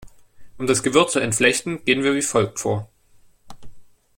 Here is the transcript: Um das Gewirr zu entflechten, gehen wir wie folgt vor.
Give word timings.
Um 0.57 0.65
das 0.65 0.81
Gewirr 0.81 1.05
zu 1.07 1.19
entflechten, 1.19 1.85
gehen 1.85 2.01
wir 2.01 2.15
wie 2.15 2.23
folgt 2.23 2.59
vor. 2.59 2.89